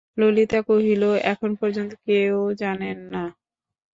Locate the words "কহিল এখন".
0.61-1.51